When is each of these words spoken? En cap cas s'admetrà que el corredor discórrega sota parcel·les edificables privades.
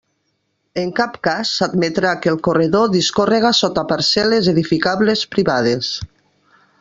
En 0.83 0.87
cap 0.99 1.19
cas 1.27 1.51
s'admetrà 1.57 2.13
que 2.23 2.31
el 2.33 2.41
corredor 2.47 2.89
discórrega 2.95 3.53
sota 3.59 3.87
parcel·les 3.95 4.49
edificables 4.55 5.25
privades. 5.37 5.93